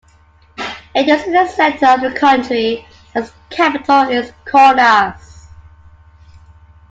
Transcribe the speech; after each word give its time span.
It 0.95 1.07
is 1.07 1.21
in 1.27 1.33
the 1.33 1.47
centre 1.47 1.85
of 1.85 2.01
the 2.01 2.11
country, 2.19 2.83
and 3.13 3.23
its 3.23 3.33
capital 3.51 4.09
is 4.09 4.31
Kaunas. 4.47 5.45